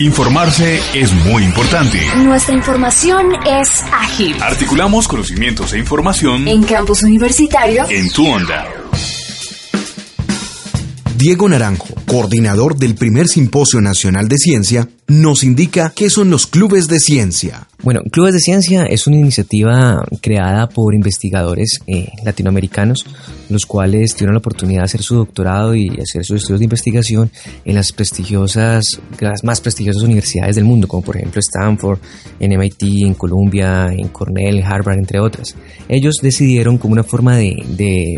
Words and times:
Informarse 0.00 0.80
es 0.94 1.12
muy 1.12 1.42
importante. 1.42 1.98
Nuestra 2.18 2.54
información 2.54 3.32
es 3.44 3.82
ágil. 3.92 4.40
Articulamos 4.40 5.08
conocimientos 5.08 5.72
e 5.72 5.78
información 5.80 6.46
En 6.46 6.62
campus 6.62 7.02
universitario. 7.02 7.84
en 7.90 8.08
tu 8.12 8.24
onda. 8.24 8.64
Diego 11.16 11.48
Naranjo, 11.48 11.88
coordinador 12.08 12.76
del 12.78 12.94
primer 12.94 13.28
Simposio 13.28 13.82
Nacional 13.82 14.28
de 14.28 14.38
Ciencia, 14.38 14.88
nos 15.08 15.42
indica 15.42 15.92
qué 15.94 16.10
son 16.10 16.30
los 16.30 16.46
clubes 16.46 16.88
de 16.88 16.98
ciencia. 16.98 17.66
Bueno, 17.82 18.00
Clubes 18.10 18.34
de 18.34 18.40
Ciencia 18.40 18.84
es 18.84 19.06
una 19.06 19.16
iniciativa 19.16 20.04
creada 20.20 20.68
por 20.68 20.94
investigadores 20.94 21.80
eh, 21.86 22.08
latinoamericanos, 22.24 23.06
los 23.48 23.64
cuales 23.66 24.14
tuvieron 24.14 24.34
la 24.34 24.40
oportunidad 24.40 24.80
de 24.80 24.84
hacer 24.84 25.02
su 25.02 25.14
doctorado 25.14 25.74
y 25.74 25.88
hacer 25.88 26.24
sus 26.24 26.38
estudios 26.38 26.58
de 26.58 26.64
investigación 26.64 27.30
en 27.64 27.76
las 27.76 27.92
prestigiosas, 27.92 28.84
las 29.20 29.44
más 29.44 29.60
prestigiosas 29.60 30.02
universidades 30.02 30.56
del 30.56 30.64
mundo, 30.64 30.88
como 30.88 31.02
por 31.02 31.16
ejemplo 31.16 31.40
Stanford, 31.40 32.00
en 32.40 32.58
MIT, 32.58 32.82
en 33.06 33.14
Columbia, 33.14 33.86
en 33.92 34.08
Cornell, 34.08 34.62
Harvard, 34.62 34.98
entre 34.98 35.20
otras. 35.20 35.54
Ellos 35.88 36.16
decidieron 36.20 36.78
como 36.78 36.92
una 36.92 37.04
forma 37.04 37.36
de, 37.36 37.54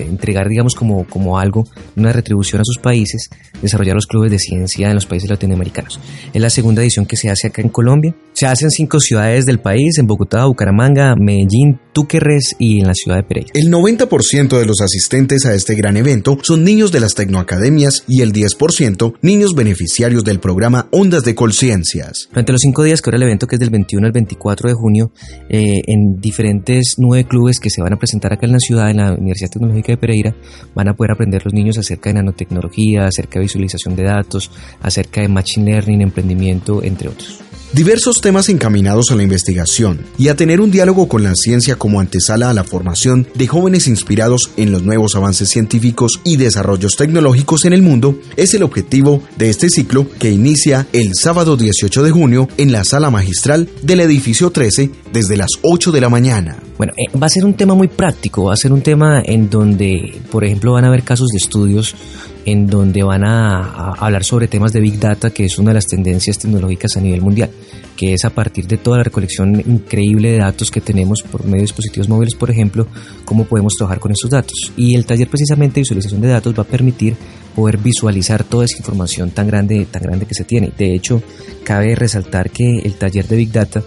entregar, 0.09 0.49
digamos, 0.49 0.75
como, 0.75 1.05
como 1.05 1.39
algo, 1.39 1.65
una 1.97 2.13
retribución 2.13 2.63
a 2.63 2.65
sus 2.65 2.79
países, 2.79 3.29
desarrollar 3.61 3.80
los 3.95 4.07
clubes 4.07 4.31
de 4.31 4.39
ciencia 4.39 4.89
en 4.89 4.95
los 4.95 5.07
países 5.07 5.31
latinoamericanos. 5.31 6.01
Es 6.33 6.41
la 6.41 6.51
segunda 6.51 6.83
edición 6.83 7.07
que 7.07 7.17
se 7.17 7.31
hace 7.31 7.49
acá 7.49 7.63
en 7.63 7.69
Colombia. 7.69 8.15
Se 8.41 8.47
hace 8.47 8.65
en 8.65 8.71
cinco 8.71 9.01
ciudades 9.01 9.45
del 9.45 9.61
país, 9.61 9.99
en 9.99 10.07
Bogotá, 10.07 10.47
Bucaramanga, 10.47 11.15
Medellín, 11.15 11.79
Túquerres 11.93 12.57
y 12.59 12.81
en 12.81 12.87
la 12.87 12.95
ciudad 12.95 13.19
de 13.19 13.25
Pereira. 13.25 13.51
El 13.53 13.71
90% 13.71 14.59
de 14.59 14.65
los 14.65 14.81
asistentes 14.81 15.45
a 15.45 15.55
este 15.55 15.75
gran 15.75 15.99
evento 15.99 16.39
son 16.41 16.65
niños 16.65 16.91
de 16.91 17.01
las 17.01 17.15
tecnoacademias 17.15 18.03
y 18.09 18.23
el 18.23 18.33
10% 18.33 19.19
niños 19.21 19.55
beneficiarios 19.55 20.25
del 20.25 20.41
programa 20.41 20.89
Ondas 20.91 21.23
de 21.25 21.35
Colciencias. 21.35 22.29
Durante 22.31 22.53
los 22.53 22.63
cinco 22.63 22.83
días 22.83 23.03
que 23.03 23.11
dura 23.11 23.19
el 23.19 23.25
evento, 23.25 23.47
que 23.47 23.57
es 23.57 23.61
del 23.61 23.69
21 23.69 24.07
al 24.07 24.13
24 24.13 24.71
de 24.71 24.75
junio, 24.75 25.13
eh, 25.51 25.83
en 25.87 26.19
diferentes 26.19 26.95
nueve 26.97 27.29
clubes 27.29 27.61
que 27.61 27.69
se 27.69 27.83
van 27.83 27.93
a 27.93 27.99
presentar 27.99 28.33
acá 28.33 28.47
en 28.47 28.53
la 28.53 28.59
ciudad, 28.59 28.89
en 28.89 28.97
la 28.97 29.13
Universidad 29.13 29.51
Tecnológica 29.51 29.93
de 29.93 29.99
Pereira, 29.99 30.35
van 30.75 30.89
a 30.89 30.95
poder 30.95 31.11
aprender 31.11 31.43
los 31.45 31.53
niños 31.53 31.77
acerca 31.77 32.09
de 32.09 32.15
nanotecnología, 32.15 33.05
acerca 33.05 33.39
de 33.39 33.43
visualización 33.43 33.97
de 33.97 34.05
datos, 34.05 34.51
acerca 34.81 35.21
de 35.21 35.29
machine 35.29 35.73
learning, 35.73 36.01
emprendimiento, 36.01 36.83
entre 36.83 37.11
otros. 37.11 37.50
Diversos 37.73 38.21
temas 38.21 38.49
encaminados 38.49 39.13
a 39.13 39.15
la 39.15 39.23
investigación 39.23 40.01
y 40.19 40.27
a 40.27 40.35
tener 40.35 40.61
un 40.61 40.73
diálogo 40.73 41.07
con 41.07 41.23
la 41.23 41.35
ciencia 41.37 41.77
como 41.77 42.01
antesala 42.01 42.51
a 42.51 42.55
la 42.55 42.65
formación 42.65 43.29
de 43.37 43.47
jóvenes 43.47 43.87
inspirados 43.87 44.51
en 44.57 44.73
los 44.73 44.83
nuevos 44.83 45.15
avances 45.15 45.51
científicos 45.51 46.21
y 46.25 46.37
desarrollos 46.37 46.97
tecnológicos 46.97 47.65
en 47.67 47.73
el 47.73 47.83
mundo 47.83 48.19
es 48.37 48.55
el 48.55 48.65
objetivo 48.65 49.23
de 49.37 49.51
este 49.51 49.71
ciclo 49.71 50.09
que 50.19 50.33
inicia 50.33 50.89
el 50.93 51.15
sábado 51.15 51.57
18 51.57 52.03
de 52.03 52.11
junio 52.11 52.49
en 52.57 52.73
la 52.73 52.83
sala 52.83 53.09
magistral 53.09 53.69
del 53.83 54.01
edificio 54.01 54.51
13 54.51 54.91
desde 55.13 55.37
las 55.37 55.51
8 55.63 55.93
de 55.93 56.01
la 56.01 56.09
mañana. 56.09 56.59
Bueno, 56.77 56.93
eh, 56.97 57.17
va 57.17 57.29
a 57.29 57.31
ser 57.31 57.45
un 57.45 57.55
tema 57.55 57.75
muy 57.75 57.87
práctico, 57.87 58.47
va 58.47 58.55
a 58.55 58.57
ser 58.57 58.73
un 58.73 58.83
tema 58.83 59.23
en 59.25 59.49
donde, 59.49 60.21
por 60.33 60.45
ejemplo, 60.45 60.73
van 60.73 60.87
a 60.87 60.89
haber 60.89 61.05
casos 61.05 61.29
de 61.29 61.39
estudios 61.39 61.95
en 62.45 62.67
donde 62.67 63.03
van 63.03 63.25
a, 63.25 63.93
hablar 63.93 64.25
sobre 64.25 64.49
temas 64.49 64.73
de 64.73 64.81
Big 64.81 64.99
Data, 64.99 65.31
que 65.31 65.45
es 65.45 65.59
una 65.59 65.71
de 65.71 65.75
las 65.75 65.87
tendencias 65.87 66.39
tecnológicas 66.39 66.97
a 66.97 67.01
nivel 67.01 67.21
mundial, 67.21 67.51
que 67.97 68.15
es 68.15 68.25
a 68.25 68.31
partir 68.31 68.67
de 68.67 68.79
toda 68.79 68.99
la 68.99 69.05
recolección 69.05 69.61
increíble 69.61 70.33
de 70.33 70.39
datos 70.39 70.71
que 70.71 70.81
tenemos 70.81 71.23
por 71.23 71.45
medio 71.45 71.57
de 71.57 71.63
dispositivos 71.63 72.09
móviles, 72.09 72.35
por 72.35 72.51
ejemplo, 72.51 72.87
cómo 73.25 73.45
podemos 73.45 73.75
trabajar 73.77 74.01
con 74.01 74.13
estos 74.13 74.31
datos. 74.31 74.73
Y 74.77 74.95
el 74.95 75.05
taller 75.05 75.29
precisamente 75.29 75.75
de 75.75 75.81
visualización 75.83 76.21
de 76.21 76.29
datos 76.29 76.55
va 76.59 76.63
a 76.63 76.67
permitir 76.67 77.17
poder 77.55 77.79
visualizar 77.79 78.45
toda 78.45 78.65
esa 78.65 78.79
información 78.79 79.31
tan 79.31 79.47
grande, 79.47 79.87
tan 79.91 80.03
grande 80.03 80.27
que 80.27 80.35
se 80.35 80.45
tiene. 80.45 80.73
De 80.77 80.95
hecho, 80.95 81.23
cabe 81.65 81.95
resaltar 81.95 82.51
que 82.51 82.79
el 82.79 82.95
taller 82.95 83.27
de 83.27 83.37
Big 83.37 83.53
Data 83.53 83.83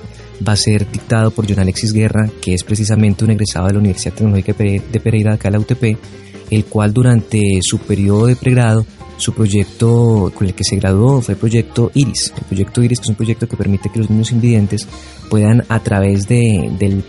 va 0.47 0.53
a 0.53 0.57
ser 0.57 0.89
dictado 0.91 1.31
por 1.31 1.47
John 1.47 1.59
Alexis 1.59 1.93
Guerra, 1.93 2.29
que 2.41 2.53
es 2.53 2.63
precisamente 2.63 3.23
un 3.23 3.31
egresado 3.31 3.67
de 3.67 3.73
la 3.73 3.79
Universidad 3.79 4.13
Tecnológica 4.13 4.53
de 4.53 4.99
Pereira, 4.99 5.33
acá 5.33 5.47
en 5.47 5.53
la 5.53 5.59
UTP, 5.59 5.97
el 6.49 6.65
cual 6.65 6.93
durante 6.93 7.59
su 7.61 7.79
periodo 7.79 8.27
de 8.27 8.35
pregrado, 8.35 8.85
su 9.17 9.33
proyecto 9.33 10.31
con 10.35 10.47
el 10.47 10.53
que 10.53 10.63
se 10.63 10.75
graduó 10.75 11.21
fue 11.21 11.35
el 11.35 11.39
proyecto 11.39 11.91
IRIS. 11.93 12.33
El 12.35 12.43
proyecto 12.43 12.83
IRIS 12.83 12.99
que 12.99 13.03
es 13.03 13.09
un 13.09 13.15
proyecto 13.15 13.47
que 13.47 13.57
permite 13.57 13.89
que 13.89 13.99
los 13.99 14.09
niños 14.09 14.31
invidentes 14.31 14.87
puedan 15.29 15.63
a 15.69 15.79
través 15.81 16.27
de, 16.27 17.03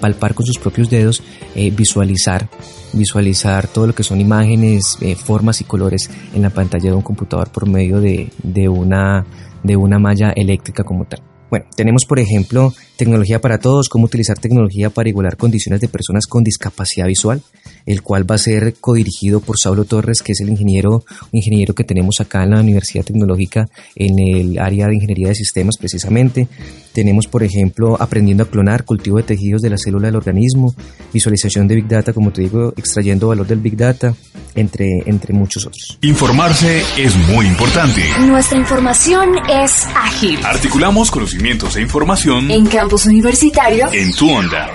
palpar 0.00 0.34
con 0.34 0.44
sus 0.44 0.58
propios 0.58 0.90
dedos 0.90 1.22
eh, 1.54 1.70
visualizar 1.70 2.48
visualizar 2.92 3.66
todo 3.68 3.86
lo 3.88 3.94
que 3.94 4.02
son 4.02 4.20
imágenes, 4.20 4.96
eh, 5.00 5.14
formas 5.14 5.60
y 5.60 5.64
colores 5.64 6.10
en 6.34 6.42
la 6.42 6.50
pantalla 6.50 6.90
de 6.90 6.96
un 6.96 7.02
computador 7.02 7.50
por 7.50 7.68
medio 7.68 8.00
de, 8.00 8.30
de 8.42 8.68
una, 8.68 9.26
de 9.62 9.76
una 9.76 9.98
malla 9.98 10.30
eléctrica 10.30 10.84
como 10.84 11.04
tal. 11.04 11.20
Bueno, 11.50 11.64
tenemos 11.74 12.04
por 12.04 12.18
ejemplo 12.18 12.74
tecnología 12.96 13.40
para 13.40 13.58
todos, 13.58 13.88
cómo 13.88 14.04
utilizar 14.04 14.38
tecnología 14.38 14.90
para 14.90 15.08
igualar 15.08 15.38
condiciones 15.38 15.80
de 15.80 15.88
personas 15.88 16.26
con 16.26 16.44
discapacidad 16.44 17.06
visual, 17.06 17.42
el 17.86 18.02
cual 18.02 18.30
va 18.30 18.34
a 18.34 18.38
ser 18.38 18.74
codirigido 18.80 19.40
por 19.40 19.56
Saulo 19.58 19.84
Torres, 19.86 20.20
que 20.20 20.32
es 20.32 20.40
el 20.40 20.50
ingeniero, 20.50 21.04
ingeniero 21.32 21.74
que 21.74 21.84
tenemos 21.84 22.16
acá 22.20 22.42
en 22.44 22.50
la 22.50 22.60
Universidad 22.60 23.04
Tecnológica 23.04 23.66
en 23.96 24.18
el 24.18 24.58
área 24.58 24.88
de 24.88 24.96
ingeniería 24.96 25.28
de 25.28 25.36
sistemas 25.36 25.78
precisamente. 25.78 26.48
Tenemos 26.92 27.26
por 27.26 27.42
ejemplo 27.42 27.96
aprendiendo 27.98 28.42
a 28.42 28.50
clonar, 28.50 28.84
cultivo 28.84 29.16
de 29.16 29.22
tejidos 29.22 29.62
de 29.62 29.70
la 29.70 29.78
célula 29.78 30.08
del 30.08 30.16
organismo, 30.16 30.74
visualización 31.14 31.66
de 31.66 31.76
Big 31.76 31.88
Data, 31.88 32.12
como 32.12 32.30
te 32.30 32.42
digo, 32.42 32.74
extrayendo 32.76 33.28
valor 33.28 33.46
del 33.46 33.60
Big 33.60 33.76
Data, 33.76 34.14
entre, 34.58 34.86
entre 35.06 35.32
muchos 35.32 35.66
otros. 35.66 35.98
Informarse 36.02 36.84
es 36.96 37.16
muy 37.16 37.46
importante. 37.46 38.02
Nuestra 38.20 38.58
información 38.58 39.30
es 39.48 39.86
ágil. 39.94 40.38
Articulamos 40.44 41.10
conocimientos 41.10 41.76
e 41.76 41.82
información 41.82 42.50
En 42.50 42.66
campus 42.66 43.06
universitario. 43.06 43.88
en 43.92 44.12
tu 44.14 44.30
onda. 44.30 44.68